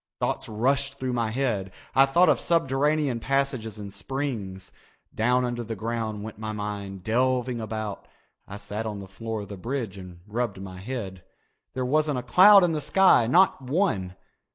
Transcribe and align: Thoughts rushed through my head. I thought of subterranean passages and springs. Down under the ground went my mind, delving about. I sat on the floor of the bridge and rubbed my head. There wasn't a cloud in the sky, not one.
Thoughts 0.19 0.49
rushed 0.49 0.97
through 0.97 1.13
my 1.13 1.29
head. 1.29 1.71
I 1.93 2.07
thought 2.07 2.27
of 2.27 2.39
subterranean 2.39 3.19
passages 3.19 3.77
and 3.77 3.93
springs. 3.93 4.71
Down 5.13 5.45
under 5.45 5.63
the 5.63 5.75
ground 5.75 6.23
went 6.23 6.39
my 6.39 6.53
mind, 6.53 7.03
delving 7.03 7.61
about. 7.61 8.07
I 8.47 8.57
sat 8.57 8.87
on 8.87 8.97
the 8.97 9.07
floor 9.07 9.41
of 9.41 9.49
the 9.49 9.57
bridge 9.57 9.99
and 9.99 10.21
rubbed 10.27 10.59
my 10.59 10.79
head. 10.79 11.23
There 11.75 11.85
wasn't 11.85 12.17
a 12.17 12.23
cloud 12.23 12.63
in 12.63 12.71
the 12.71 12.81
sky, 12.81 13.27
not 13.27 13.61
one. 13.61 14.15